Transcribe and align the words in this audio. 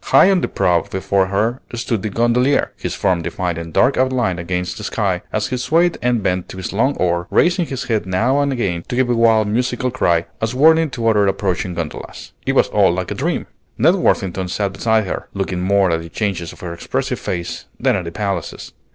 High 0.05 0.31
on 0.31 0.41
the 0.41 0.47
prow 0.47 0.81
before 0.81 1.27
her 1.27 1.61
stood 1.75 2.01
the 2.01 2.09
gondolier, 2.09 2.71
his 2.75 2.95
form 2.95 3.21
defined 3.21 3.59
in 3.59 3.71
dark 3.71 3.97
outline 3.97 4.39
against 4.39 4.79
the 4.79 4.83
sky, 4.83 5.21
as 5.31 5.49
he 5.49 5.57
swayed 5.57 5.99
and 6.01 6.23
bent 6.23 6.49
to 6.49 6.57
his 6.57 6.73
long 6.73 6.97
oar, 6.97 7.27
raising 7.29 7.67
his 7.67 7.83
head 7.83 8.07
now 8.07 8.39
and 8.39 8.51
again 8.51 8.83
to 8.87 8.95
give 8.95 9.11
a 9.11 9.15
wild 9.15 9.47
musical 9.47 9.91
cry, 9.91 10.25
as 10.41 10.55
warning 10.55 10.89
to 10.89 11.07
other 11.07 11.27
approaching 11.27 11.75
gondolas. 11.75 12.31
It 12.47 12.53
was 12.55 12.67
all 12.69 12.91
like 12.91 13.11
a 13.11 13.13
dream. 13.13 13.45
Ned 13.77 13.93
Worthington 13.93 14.47
sat 14.47 14.73
beside 14.73 15.05
her, 15.05 15.29
looking 15.35 15.61
more 15.61 15.91
at 15.91 16.01
the 16.01 16.09
changes 16.09 16.51
in 16.51 16.57
her 16.65 16.73
expressive 16.73 17.19
face 17.19 17.65
than 17.79 17.95
at 17.95 18.05
the 18.05 18.11
palaces. 18.11 18.73